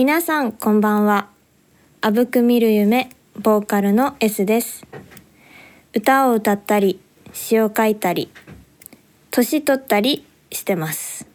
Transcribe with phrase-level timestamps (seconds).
[0.00, 1.28] 皆さんこんばんは。
[2.00, 4.86] あぶく見る夢ボーカルの S です。
[5.92, 6.98] 歌を歌ったり
[7.34, 8.30] 詩を書いたり
[9.30, 11.28] 年取ったりしてます。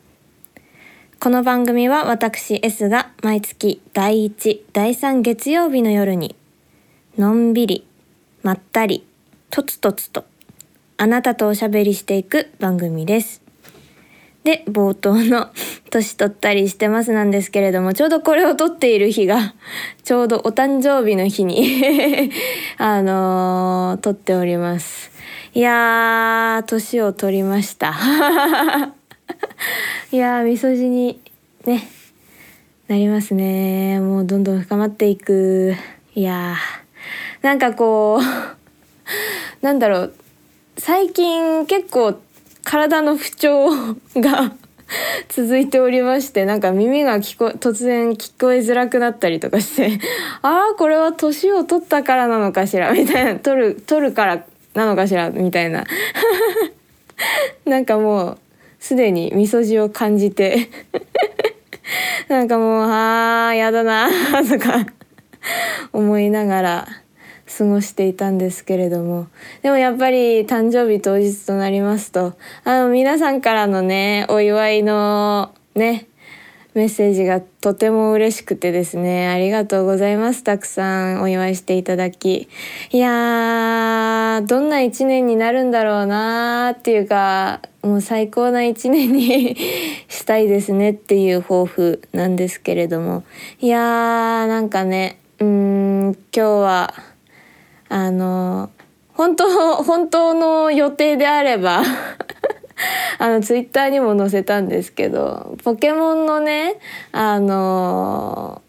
[1.20, 6.36] この番組は私 S が毎月第1第3月曜日の夜に
[7.20, 7.86] のんびり
[8.42, 9.06] まったり
[9.52, 10.26] とつとつと
[10.98, 13.45] あなたとおしゃべりしていく番組です。
[14.46, 15.50] で冒頭の
[15.90, 19.56] 「年取ったりしてます」なんですけれどもちょうどこれを撮っている日が
[20.06, 22.32] ちょうどお誕生日の日に
[22.78, 25.12] あのー撮っております。
[25.56, 27.96] いやー年を取りました。
[30.12, 31.20] いやーみそじに
[31.66, 31.88] ね
[32.88, 34.00] なりますね。
[34.00, 35.74] もうどんどん深まっていく。
[36.14, 40.14] いやーなんかこうなんだろう。
[40.78, 42.20] 最近結構
[42.66, 43.70] 体の不調
[44.16, 44.52] が
[45.30, 50.00] 続いておりましてなんか耳が聞こ突然聞こえづらくなったりとかして
[50.42, 55.86] ああこれは年を取ったからなのかしらみたいな取る取るからなのかしらみたいな。
[57.66, 58.38] なんかもう
[58.80, 60.70] すでにみそじを感じて
[62.28, 64.10] なんかもうあーやだな
[64.48, 64.86] とか
[65.94, 66.88] 思いながら
[67.58, 69.28] 過ごしていたんですけれども。
[69.62, 76.08] でもやっぱり誕生日当日となりますとあの皆さんからのねお祝いのね
[76.76, 80.44] メッセージがとても嬉しくてですねありがとうございます。
[80.44, 82.50] たくさんお祝いしていただき。
[82.92, 89.56] いやーどんな一年になるんだろうなーっていうかもう最高な一年に
[90.10, 93.24] したいですねっていう抱負なんですけれども。
[93.62, 96.94] いやーなんかねうーん今日は
[97.90, 98.70] あの
[99.14, 101.84] 本当本当の予定であれば
[103.20, 106.76] あのツイッターにも載せたんですけどポケモンのね
[107.12, 108.62] あの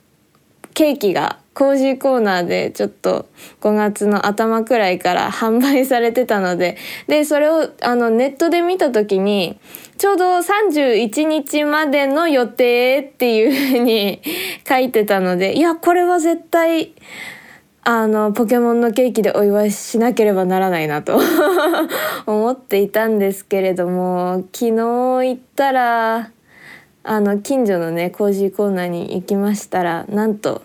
[0.75, 3.27] ケーキがコージーコーナーでちょっと
[3.62, 6.77] 5月の頭くらいから販売されてたので
[7.09, 9.59] でそれをあのネットで見た時に
[9.97, 14.21] ちょうど31日までの予定っていうふうに
[14.69, 16.93] 書いてたのでいやこれは絶対
[17.89, 21.21] あのポケモンのケーキでお祝いしなければならないなと
[22.27, 26.31] 思っていたんですけれども昨日行ったら
[27.05, 30.63] あの近所のねコージーコーナーに行きましたらなんと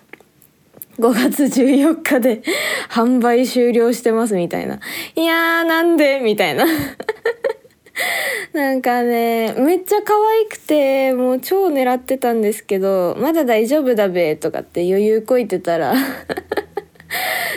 [0.97, 2.41] 5月14日で
[2.89, 4.79] 販売終了してますみたいな。
[5.15, 6.21] いやーなんで？
[6.21, 6.65] みたいな。
[8.53, 15.93] なんかねめっちゃ可愛くてもう超狙ってたんですけどまだ大丈夫だべとかって余裕こいてたら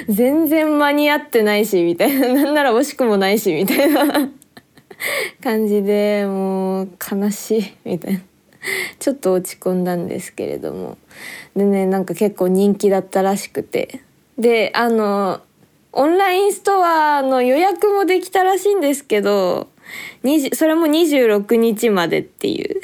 [0.09, 2.29] 全然間に合ってないしみたいな。
[2.35, 4.31] なんなら惜しくもないしみたいな。
[5.43, 8.21] 感じでもう悲しいみたいな。
[8.99, 10.99] ちょっと落ち込んだんですけれども。
[11.55, 14.01] でねなんか結構人気だったらしくて。
[14.39, 15.41] であの
[15.93, 19.69] オンラインストアの予約もできたらしいんですけど
[20.55, 22.81] それも26日までっていう。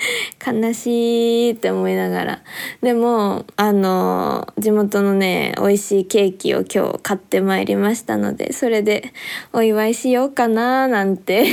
[0.44, 2.42] 悲しいって思いながら。
[2.82, 9.12] でもあの地元のね美味しいケーキを今日買ってまいりましたのでそれで
[9.52, 11.44] お祝いしようかななんて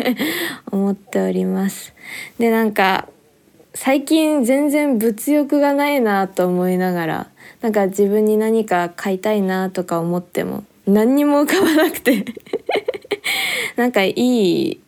[0.70, 1.94] 思っております。
[2.38, 3.08] でなんか
[3.74, 7.26] 最近全然物欲がないなと思いながら
[7.60, 12.24] なんか自分に何か買いたいなとか思っても何にも浮かばなくて。
[13.76, 14.80] なんかいい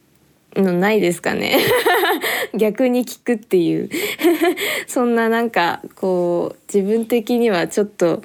[0.62, 1.58] のないですかね。
[2.54, 3.90] 逆に聞くっていう。
[4.86, 8.22] そんななんかこう自分的にはちょっと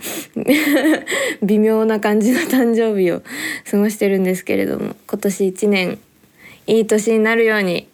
[1.42, 3.22] 微妙な感じの誕生日を
[3.70, 6.00] 過ごしてるんですけれども今年1年
[6.68, 7.88] いい年になるように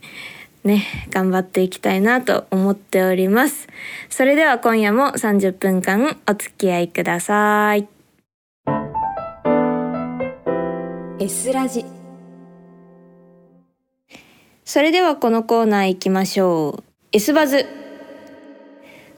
[0.63, 3.67] ね頑張っていきたいなと思っております。
[4.09, 7.87] それでは今夜も30分間お付き合いください。
[11.19, 11.96] S ラジ。
[14.67, 16.83] それではこのコーナー行きましょう。
[17.13, 17.65] S バズ。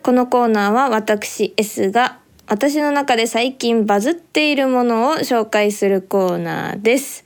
[0.04, 7.26] このコーナーは私 S が私の中で最近バズっているものを紹介するコーナーです。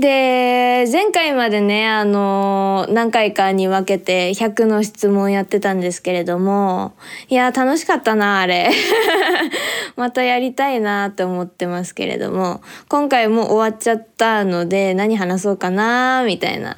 [0.00, 6.94] で前回までねあの何回かに分けて100の質問やってたんですけれども
[7.28, 8.70] いや楽しかったなあれ。
[9.96, 16.76] またやりたいなって思ってますけれども今回も終わっちゃったので何話そうかなみたいな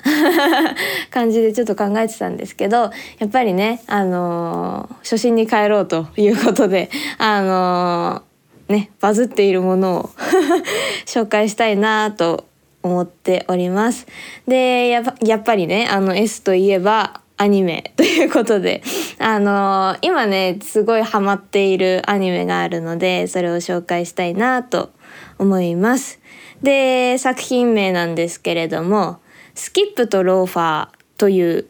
[1.10, 8.22] 感じでちょっと考えてたんですけどやっぱりねあの初心に帰ろうということであの
[8.68, 10.10] ねバズっているものを
[11.06, 12.46] 紹介したいなと
[12.82, 14.06] 思っております。
[14.46, 15.02] でや
[15.36, 18.82] っぱりねあの S といえばアニメ ということで、
[19.18, 24.90] あのー、今ね、すごいハマっているアニメがあるので、それを紹介したいなと
[25.38, 26.20] 思います。
[26.62, 29.18] で、作品名なんですけれども、
[29.54, 31.66] スキップとローファーという、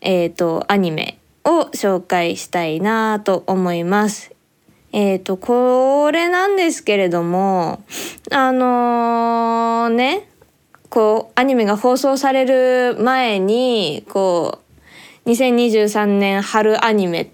[0.00, 4.35] えっ、ー、と、アニメを紹介したいなと思います。
[4.96, 7.82] えっ、ー、と、これなんですけれども、
[8.30, 10.26] あのー、ね、
[10.88, 14.60] こう、アニメが放送される前に、こ
[15.26, 17.28] う、2023年春アニメっ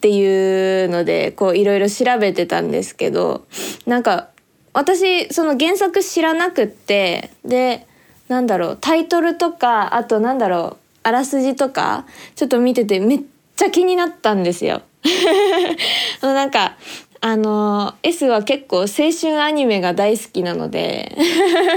[0.00, 3.46] ていうので、こう、いろいろ調べてたんですけど、
[3.86, 4.30] なんか、
[4.72, 7.86] 私その原作知らなくってで
[8.28, 12.06] なんだろうタイトルとかあとなんだろうあらすじとか
[12.36, 13.20] ちょっと見ててめっ
[13.56, 14.82] ちゃ気になったんですよ。
[16.22, 16.76] なんか
[17.24, 21.16] あの S は結構青春アニメが大好きなので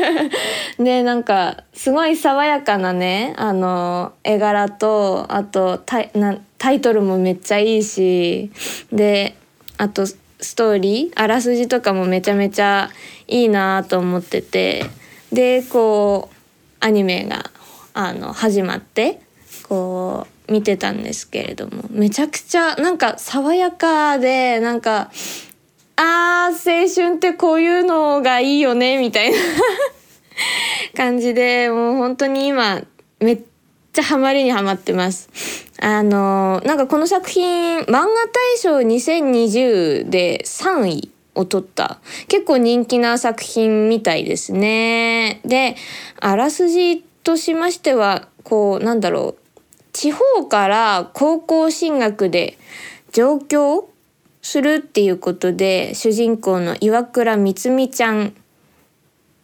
[0.79, 8.49] でなんかすごい爽やかなねあの絵柄とあとタイなタイトルもめっちゃいいし
[8.91, 9.35] で
[9.77, 12.89] あとストーリーあらすじとかもめちゃめちゃ
[13.27, 14.85] いいなと思ってて
[15.31, 16.35] でこう
[16.79, 17.51] アニメが
[17.93, 19.19] あの始まって
[19.67, 25.11] こう見てたんですけれどもめちゃくちゃなんか爽やかでなんか
[25.95, 29.37] あー青春ってこういうのがいいよねみたいな
[30.95, 32.81] 感じでもう本当に今
[33.19, 33.39] めっ
[33.93, 35.29] ちゃハマりにハマってます。
[35.81, 45.41] あのなんかこの作品漫画大賞2020で3位を取った結構人気な作品みたいですね。
[45.45, 45.75] で
[46.19, 49.44] あらすじとしましてはこうなんだろう
[49.95, 52.57] 地方から高校進学で
[53.13, 53.87] 上京
[54.41, 58.35] するっていうことで主人公の岩倉光美ちゃん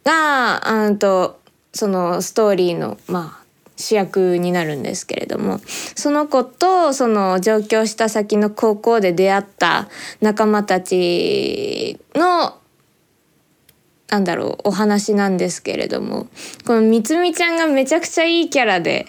[0.04, 1.40] がうんと
[1.72, 3.44] そのストーリーのまあ
[3.78, 9.88] 主役になるんですけれどもその子とその上京した先の高校で出会った
[10.20, 12.58] 仲間たちの
[14.12, 16.26] なんだろうお話なんですけれども。
[16.66, 19.06] このみつみちゃんがめちゃくちゃいいキャラで。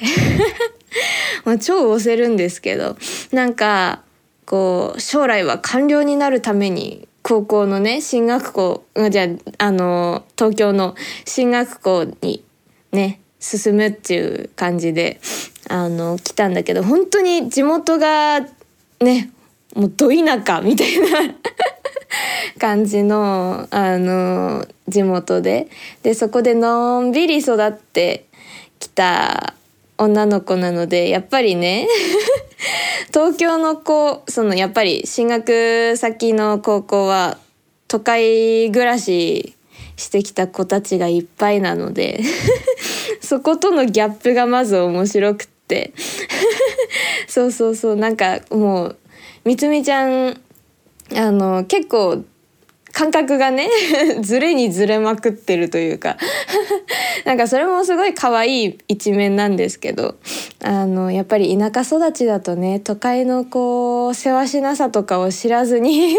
[1.43, 2.95] まあ超押せるんですけど。
[3.33, 3.99] なんか
[4.45, 9.27] こう将来は官僚になるために高校のね進学校じゃ
[9.57, 10.95] あの東京の
[11.25, 12.41] 進学校に
[12.93, 15.19] ね進むっていう感じで
[15.67, 18.39] あの来たんだけど本当に地元が
[19.01, 19.31] ね
[19.75, 21.35] もうど田舎みたいな。
[22.59, 25.67] 感じのあの地元で。
[26.03, 28.25] でそこでのんびり育って
[28.79, 29.53] きた
[29.97, 31.87] 女の子なのでやっぱりね
[33.13, 37.37] 東京の子そのやっぱり進学先の高校は
[37.87, 39.55] 都会暮らし
[39.95, 42.21] してきた子たちがいっぱいなので
[43.21, 45.93] そことのギャップがまず面白くって。
[47.27, 48.97] そうそうそうなんかもう
[49.43, 50.39] みつみちゃん
[51.15, 52.23] あの結構
[52.93, 53.69] 感覚がね
[54.21, 56.17] ずれにずれまくってるというか。
[57.25, 60.15] なんかそれもすごい可愛い一面なんですけど。
[60.61, 66.15] あのやっぱり田舎育ちだとね都会のこうせわしなさとかを知らずに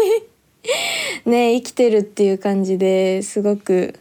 [1.25, 3.95] ね生きてるっていう感じですごく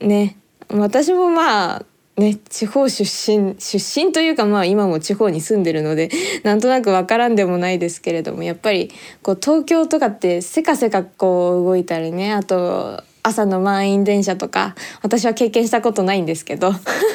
[0.00, 0.36] ね。
[0.70, 1.84] 私もまあ
[2.18, 6.10] ね、地方出身出身というかまあ今も地方に住んでるので
[6.42, 8.90] なんとなく分からんでもないですけれどもやっぱり
[9.22, 16.72] こう東京とかってせかせかこう動いたりねあと朝の満員電車とか私は経験したことないんですけど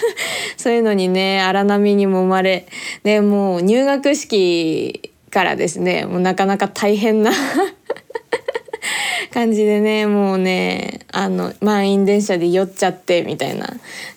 [0.55, 2.65] そういうのにね荒波にもまれ
[3.03, 7.31] でもう入学式からですねもうなかなか大変な
[9.33, 13.69] 感じでねもうねあの満員電車で酔っちゃってみたいな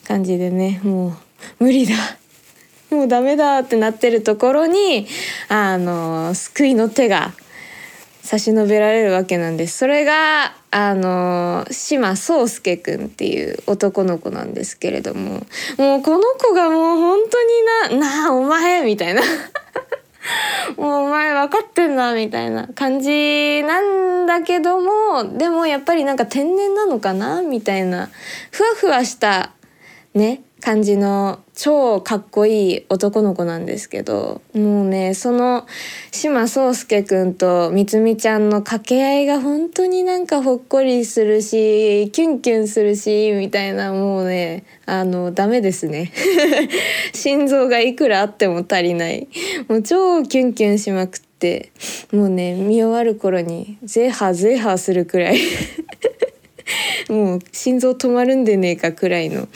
[0.08, 1.08] 感じでねも
[1.60, 1.94] う無理だ。
[2.90, 5.06] もうダメだってなってるところに
[5.48, 7.34] あの救いの手が
[8.22, 9.76] 差し伸べられるわけなんです。
[9.76, 19.22] それがあの島宗介くんっていう男の子なんですけれどももうこの子がもう本当にな「なあお前」みたいな。
[20.76, 28.08] もうお前分かってんなみたいな感じなんだけどもでもやっぱりなんか天然なのかなみたいな。
[28.50, 29.52] ふわふわした
[30.14, 35.66] ね感じの超かっこいい男の子なんですけどもうねその
[36.10, 46.12] 島宗介くんとみつみちゃんの掛け合いが本当になんかほっこりするしキュンキュンするしみたいなもうねあのダメですね。
[47.12, 49.28] 心臓がいくらあっても足りない。
[49.68, 51.70] もう超キュンキュンしまくって
[52.12, 55.40] もうね見終わる頃にゼハゼハするくらい。
[57.08, 59.48] もう心臓止まるんでねえかくらいの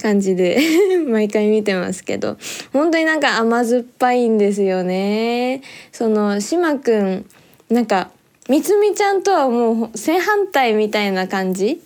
[0.00, 0.58] 感じで
[1.08, 2.36] 毎回見てますけど。
[2.72, 5.62] 本当になんか甘酸っぱいんですよね。
[5.92, 7.26] その島くん
[7.70, 8.10] なんか
[8.48, 11.80] みつみちゃんとはもう正反対みたいな感じ？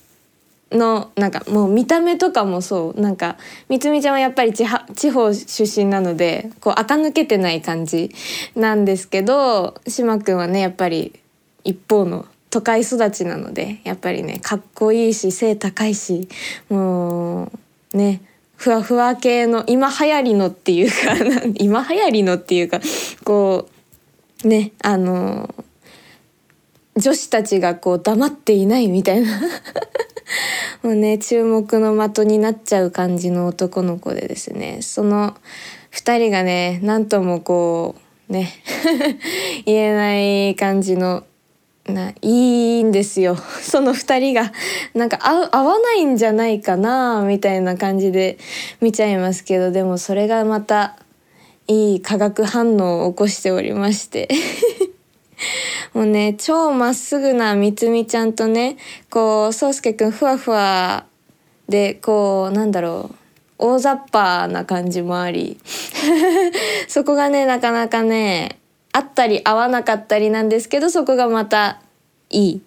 [0.73, 3.00] のなんかもう見た目とかもそう。
[3.00, 3.37] なんか
[3.69, 4.64] みつみちゃんはやっぱり地
[4.95, 8.11] 地方出身なのでこう垢抜けてない感じ
[8.55, 11.19] なんですけど島くんはねやっぱり
[11.64, 16.29] 一方の都会育ちなのでやっぱりねかっこいいし背高いし
[16.69, 17.52] もう
[17.94, 18.23] ね
[18.56, 21.16] ふわふわ系の今流行りのっていうか
[21.56, 22.80] 今流行りのっていうか
[23.25, 23.68] こ
[24.44, 25.54] うねあの
[26.97, 29.40] 女子たちがこう黙っていないみたいな。
[30.82, 34.78] もうね注目の的になっちゃう感じの男の子でですね。
[34.82, 35.37] その
[35.92, 37.97] 2人がね何ともこ
[38.28, 38.52] うね
[39.66, 41.25] 言えない感じの
[41.87, 43.37] ないいんですよ。
[43.63, 44.53] その2人が
[44.95, 48.39] なんか合合わないんじゃないかなみたいな感じで
[48.81, 50.97] 見ちゃいますけどでもそれがまた
[51.67, 54.29] いい化学反応を起こしておりまして。
[55.95, 58.77] もうね超まっすぐなみつみちゃんとね
[59.09, 61.07] こうそうすけくんふわふわ
[61.67, 63.15] でこうなんだろう
[63.59, 65.59] 大雑把な感じもあり。
[66.89, 68.60] そこがねなかなかね
[68.92, 71.80] あったり合わなかったりなんですけどそこがまた
[72.30, 72.61] いいっ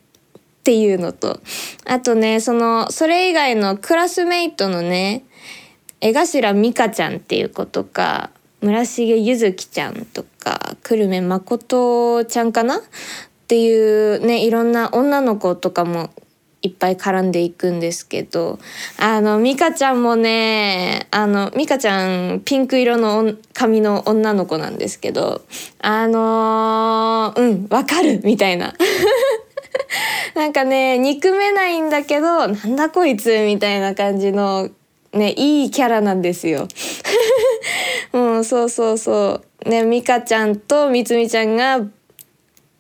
[0.63, 1.39] ていうのと。
[1.85, 5.23] あとねそのそれ以外のクラスメイトのね
[5.99, 8.29] 江頭美香ちゃんっていう子とか
[8.61, 12.77] 村重ゆずきちゃんとか久留米誠ちゃんかな？
[12.77, 12.81] っ
[13.47, 16.11] ていうねいろんな女の子とかも
[16.63, 18.57] いっぱい絡んでいくんですけど
[18.97, 25.41] あの美香ちゃんもねあの美香ちゃんピンク色の髪の女の子なんですけど
[25.79, 28.73] あのー、うんわかるみたいな
[30.35, 34.69] なんかね憎めないんだけどなんだこいつみたいな感じの
[35.11, 36.67] ねいいキャラなんですよ。
[38.13, 39.69] うん、そうそうそう。
[39.69, 41.81] ね、美香ちゃんとみつみちゃんが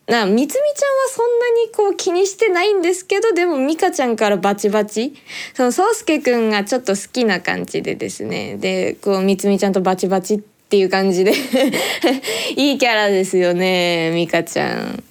[0.07, 0.63] なみつみちゃんは
[1.09, 5.13] そんなにこう気にしてないんですけどでも美香ちゃんからバチバチ。
[5.53, 8.57] そのそうすけくんがちょっと好きな感じでですね。
[8.57, 11.31] でこうみつみちゃんとバチバチっていう感じで。
[12.57, 15.03] いいキャラですよね美香ちゃん。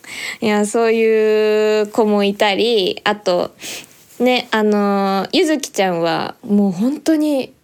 [0.43, 3.53] いやそういう子もいたりあと
[4.21, 7.55] ねあのゆずきちゃんはもう本当に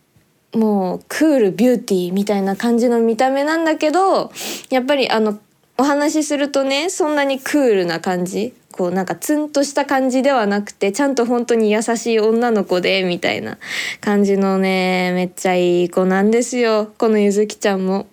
[0.54, 4.32] もうクールビューティーみたいな感じの見た目なんだけど
[4.70, 5.38] やっぱりあの
[5.78, 13.58] お話しするとねそんなにクールな感じこうなんかツンとした感じではなくてちゃんと本当に優しい女の子でみたいな
[14.00, 16.92] 感じのねめっちゃいい子なんですよ。
[16.98, 18.06] このゆずきちゃんも。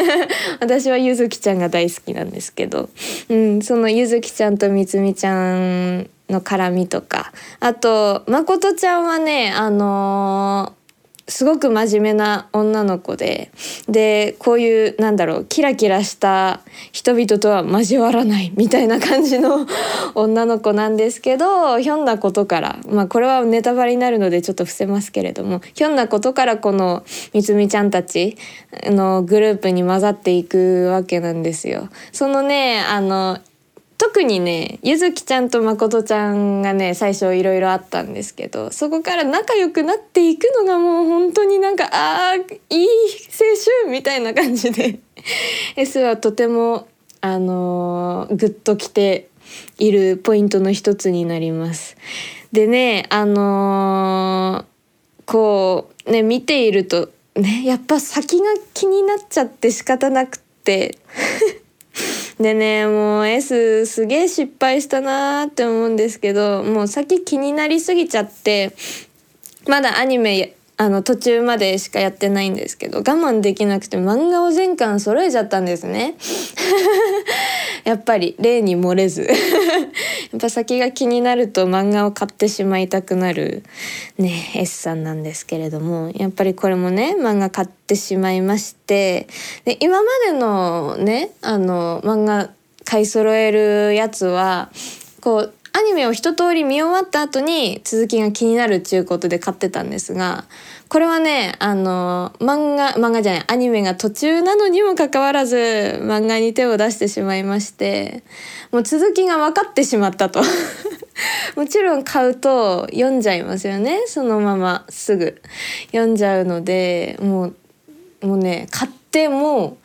[0.60, 2.90] 私はゆずきちゃんが大好きなんですけど、
[3.30, 7.32] うん、そのゆずきちゃんとみつみちゃんの絡みとか。
[7.60, 10.81] あとまことちゃんはねあのー
[11.28, 13.52] すごく真面目な女の子で
[13.88, 16.60] でこういうなんだろうキラキラした
[16.90, 19.66] 人々とは交わらないみたいな感じの
[20.14, 28.36] 女の子なんですけどひょんなことからまあこれはネタバレになるのでちょっと伏せますけれどもひょんなことからこのみつみちゃんたち
[28.86, 31.88] のグループに混ざっていくわけなんですよ。
[32.10, 33.38] そのねあの
[34.02, 44.98] 特にねゆずきちゃんとまことちゃんがね最初いろいろあったんですけどそこから仲良くなっていくのがもう本当になんかあーいい青春みたいな感じで
[45.76, 46.88] S はとても
[47.20, 49.28] あのー、グッときて
[49.78, 51.96] いるポイントの一つになります。
[52.50, 60.98] でねあのー、こうね見ているとねやっぱ先が気になっちゃって仕方なくって
[62.38, 68.74] でねもう S すげえ失敗したなーって思うんですけどもう先気になりすぎちゃって
[69.68, 76.16] まだアニメあの途中までしかやってないんですけど我慢できなくて漫画を全巻揃えちゃったんですね。
[77.84, 79.22] やっぱり例に漏れず。
[80.32, 83.62] やっぱ先が気になると漫画を買ってしまいたくなる
[84.18, 89.28] ね S さんなんですけれどもやっぱりこれもね漫画買ってしまいまして
[89.64, 92.50] で今までのねあの漫画
[92.84, 94.70] 買い揃えるやつは
[95.20, 100.44] こうアニメを一通り見終わった後に続きが気になるっちゅうことで買ってたんですが
[100.92, 105.56] これはねあの漫画漫画じゃないアニメが途中なのにもかかわらず
[106.02, 108.22] 漫画に手を出してしまいまして
[108.72, 110.42] もう続きが分かってしまったと。
[111.56, 114.02] もちろん買うと読んじゃいますよね。
[114.06, 115.40] そのまますぐ。
[115.92, 117.52] 読んじゃうのでも
[118.22, 119.78] うもうね買っても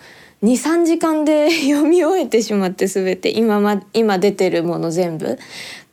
[0.43, 3.29] 23時間で 読み終えてしまって全て。
[3.29, 5.39] 今,、ま、今出てるもの全部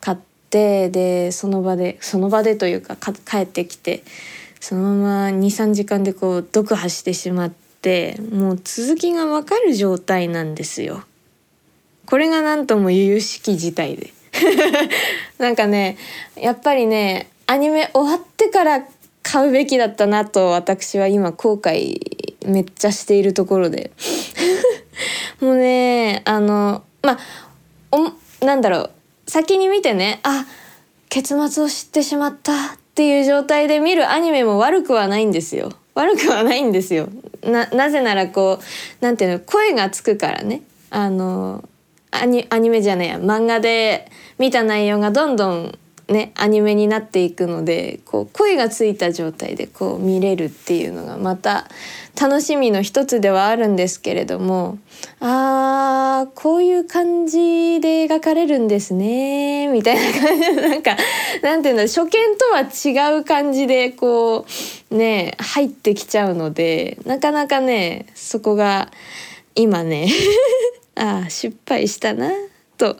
[0.01, 0.17] 買っ
[0.49, 4.03] てでその場でその場でというか帰ってきて
[4.59, 7.49] そのまま23時間でこう読破してしまっ
[7.81, 11.03] てもう続きがわかる状態なんですよ。
[12.05, 14.13] これが何とも由々しき事態で。
[15.37, 15.97] なんかね
[16.35, 18.85] やっぱりねアニメ終わってから
[19.23, 21.99] 買うべきだったなと私は今後悔
[22.45, 23.91] めっちゃしているところで。
[25.41, 27.19] もうねあのまあ
[27.91, 28.91] おなんだろう。
[29.27, 30.45] 先に見てねあ
[31.09, 32.53] 結末を知ってしまった。
[32.53, 35.73] っっていう状態で見るアニメも悪くはないんですよ。
[35.95, 37.09] 悪くはないんですよ。
[37.43, 40.61] なぜならこうなんていうの声がつくからね。
[40.91, 41.67] あの
[42.11, 44.09] アニアニメじゃねえや漫画で
[44.39, 51.67] 見た内容がどんどんねアニメになっていくのでこう声がついた状態でこう見れるっていうのがまた
[52.19, 54.77] 楽しみの一つではあるんですけれども
[55.19, 60.95] あーこういう感じで描かれるんですねみたいな感じでなんか
[61.41, 64.45] なんていうの初見とは違う感じでこ
[64.91, 68.91] うね入ってきちゃうのでなかなかねそこが
[69.55, 70.09] 今ね
[70.95, 72.31] ああ失敗したな。
[72.77, 72.97] と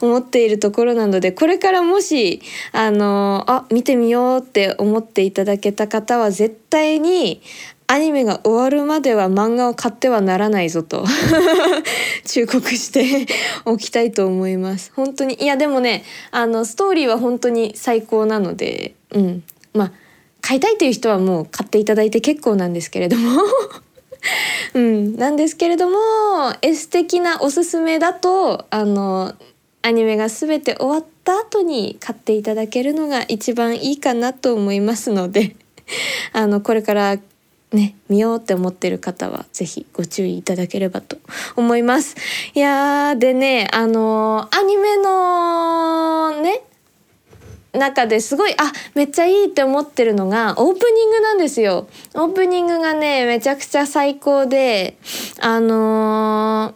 [0.00, 2.40] 思っているところなのでこれからもし
[2.72, 7.40] あのあ見てみようって思っていただけた方は絶対に
[7.86, 11.04] アニメが終わるまでは漫画を買ってはならないぞと
[12.24, 13.26] 忠告して
[13.66, 14.90] おきたいと思います。
[14.96, 19.42] 本当にいやでもねあのストーリーは本当に最高なのでうん。
[19.74, 19.92] まあ
[20.40, 23.40] 買いたいという人はもう買っていただいて結構なんですけれども。
[24.74, 25.96] うん、なんですけれども
[26.62, 29.34] エス的なおすすめだとあの
[29.82, 35.56] アニメが全て終わった後に買っていただけるのが一番いいかなと思いますので
[36.32, 37.18] あのこれから
[37.72, 41.18] ね見ようって思ってる方は是非ご注意いただければと
[41.56, 42.16] 思います。
[42.54, 46.62] いやでねあのアニメのね
[47.74, 51.88] 中ですごいあめっちゃいいって思ってるのがオープニングなんですよ。
[52.14, 54.96] オープニングがねめちゃくちゃ最高で
[55.40, 56.74] あの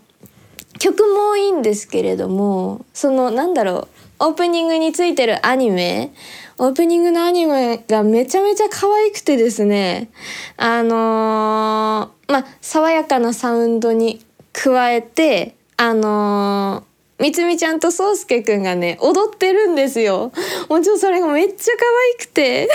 [0.74, 3.88] ー、曲もいいんですけれどもそのなんだろ
[4.20, 6.12] うオープニングについてるアニメ
[6.58, 10.10] オープニングのアニメがめちゃめちゃ可愛くてですね
[10.56, 16.87] あのー、まあ爽やかなサウンドに加えてあのー
[17.20, 20.30] みつみちゃんとそうすけくんがね踊ってるんですよ。
[20.68, 22.68] もちろんそれがめっちゃ可愛くて。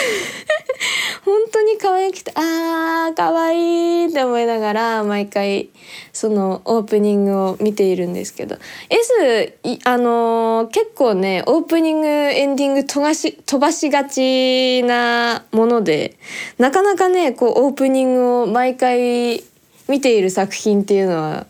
[1.23, 5.69] 本当に可愛くてあー可愛いって思いながら毎回
[6.11, 8.57] そのオープニングを見ているんですけど。
[8.89, 9.53] S
[9.85, 16.15] あのー、結構ねオープニングエンディング飛ばし飛ばしがちなもので
[16.57, 19.41] なかなかねこうオープニングを毎回
[19.87, 21.47] 見ている作品っていうのは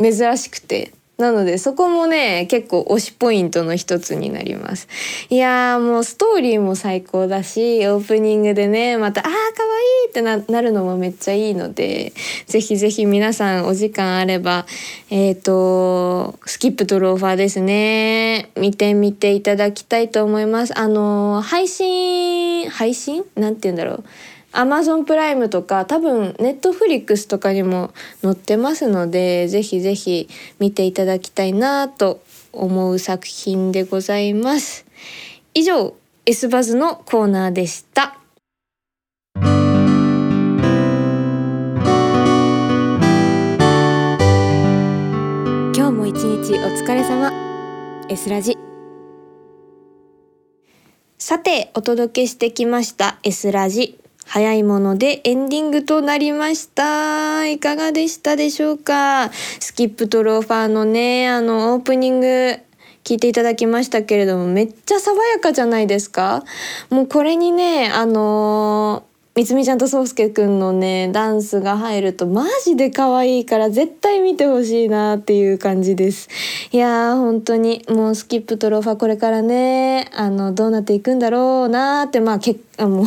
[0.00, 0.92] 珍しくて。
[1.20, 4.88] なのでそこもね結構推しポイントの一つになります。
[5.28, 9.38] いやーもうストーリーも最高だしオープニングでねまた「あーかわ
[10.06, 12.12] いい!」ってななるのもめっちゃいいので
[12.46, 14.66] ぜひぜひ皆さんお時間あれば
[15.10, 18.50] えっ、ー、とスキップとローファーですね。
[18.56, 20.78] 見てみていただきたいと思います。
[20.78, 23.24] あの配信配信？
[23.36, 24.04] なんて言うんだろう。
[24.52, 32.20] アマゾンプライムとか多分ネットフリックスとかにも載ってますのでぜひぜひ見ていただきたいなと
[32.52, 34.86] 思う作品でございます。
[35.54, 35.94] 以上
[36.26, 38.16] S バズのコーナーでした。
[45.72, 47.32] 今日も一日お疲れ様。
[48.08, 48.58] S ラジ。
[51.18, 54.00] さてお届けしてきました S ラジ。
[54.32, 57.48] 早いものでエンディングとなりました。
[57.48, 59.32] いかがでしたでしょうか？
[59.58, 62.26] スキップとローファーのね、あの、オープニング、
[63.02, 66.44] 聞いていただきましたけれども、めっちゃ爽やかじゃないですか？
[66.90, 69.02] もうこれにね、あの
[69.40, 76.28] みつみちゃんとそうすけくんのねダンスが入るとマジで可愛いから絶対見てほしいなっていう感じです。
[76.72, 83.06] いやー本当にもうスキップとローファーこれからねあのどうなっていくんだろうなってまあけあ もう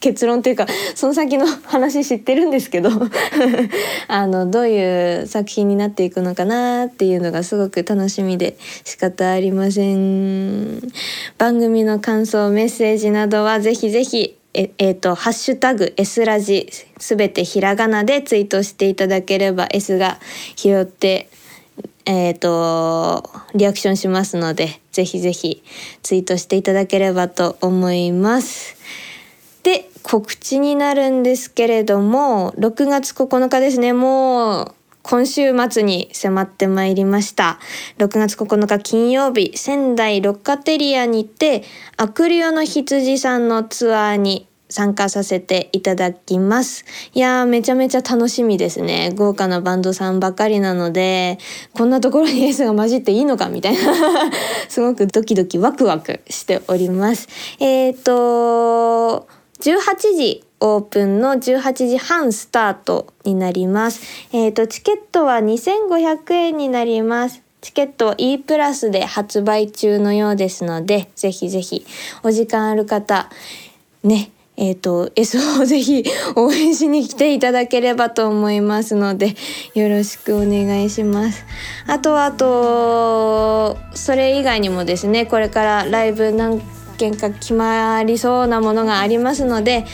[0.00, 2.88] 結論っていうかその先の話知ってるんですけど
[4.08, 10.80] あのどういう作品になっていくのかなっていうのがすごく楽しみで仕方ありません。
[11.36, 16.66] 番組の感想メッセージなどはぜひぜひええーと、ハッシュタグ S ラジ
[16.96, 20.18] すべてひらがなでツイートしていただければ S が
[20.56, 21.28] 拾って
[22.06, 25.62] えっ、ー、とリアクションしますのでぜひぜひ
[26.02, 28.76] ツイートしていただければと思います。
[29.62, 34.74] で告知になるんですけれども6月9日ですねもう
[35.08, 37.60] 今週末に迫ってまいりました。
[37.98, 41.62] 6月9日金曜日、仙台ロッカテリアにて、
[41.96, 46.84] アクリオの羊さんのツアーに参加させていただきます。
[47.14, 49.12] いやーめちゃめちゃ楽しみですね。
[49.14, 51.38] 豪華なバンドさんばかりなので、
[51.72, 53.80] こんなところに S が混じっていいのかみたいな
[54.68, 57.28] すごくドキドキワクワクしております。
[57.60, 59.28] えっ、ー、と、
[59.60, 64.00] 18時オープンの18時半スタートになります。
[64.32, 67.42] えっ、ー、と、チケットは2500円になります。
[67.60, 71.84] チケット E プラスで発売中のようですので、ぜひぜひ
[72.22, 73.28] お時間ある方、
[74.02, 79.34] ね、えっ、ー、と、S をぜひ応援しに来ていただければと思いますので、
[79.74, 81.44] よろしくお願いします。
[81.86, 86.62] あとあと、それ以外にもですね、これからライブ何
[86.96, 89.84] 件か決まりそうなものがありますので、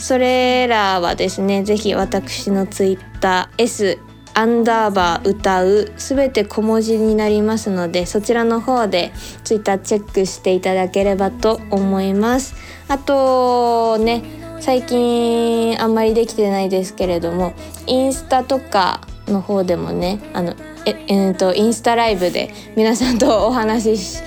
[0.00, 3.98] それらはですね、ぜひ私の TwitterS
[4.32, 12.54] アンダーバー歌うすべて小文字になりますのでそちらの方でツイッターチェックしていただければと思います。
[12.88, 14.22] あとね
[14.60, 17.54] 最近あんまりできてないですけれども
[17.86, 20.54] インスタとかの方でもねあの
[20.86, 24.22] ええー、とインスタライブで皆さんとお話し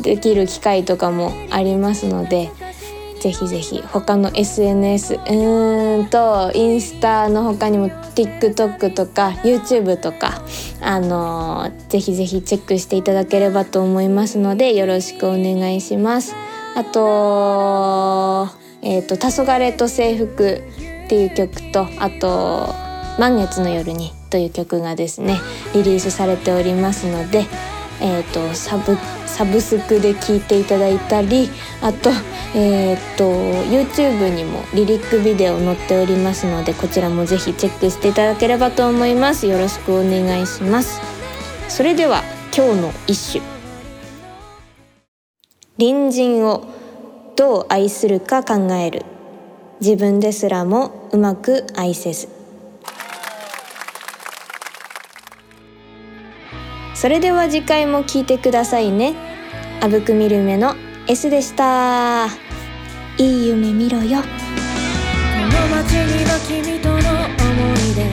[0.00, 2.50] できる機会とかもありますので
[3.26, 10.42] ぜひぜひ他の SNS うーんとインスタの他にも TikTok とか YouTube とか
[10.80, 16.36] あのー、ぜひぜひチェックしていただければと思いますのでよろしくお願いします。
[16.76, 18.48] あと
[18.82, 20.62] えっ、ー、と「黄昏と制服」
[21.06, 22.72] っていう曲とあと
[23.18, 25.40] 「満月の夜に」という曲がですね
[25.74, 27.44] リリースされておりますので
[28.00, 31.50] えーと、サブサブスクで聴いていただいたり
[31.82, 32.10] あと,、
[32.54, 33.24] えーと
[33.70, 39.46] YouTube にもリリックビデオ載っておりますのでこちらもぜひチェックしていただければと思います。
[39.46, 41.00] よろしくお願いします。
[41.68, 42.22] それでは
[42.56, 43.44] 今日の一首。
[45.78, 46.64] 隣人を
[47.36, 49.04] どう愛するか考える。
[49.80, 52.35] 自分ですらもうまく愛せず。
[56.96, 59.14] それでは次回も聞いてくださいね。
[59.82, 60.74] あぶくみるめの
[61.06, 62.26] S でした。
[63.18, 64.22] いい夢見ろよ。
[64.22, 68.06] この街には君との思い出